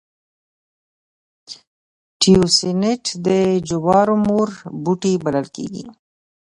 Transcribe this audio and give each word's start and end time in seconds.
تیوسینټ 2.19 3.03
د 3.25 3.27
جوارو 3.69 4.15
مور 4.27 4.49
بوټی 4.83 5.13
بلل 5.23 5.47
کېږي 5.55 5.85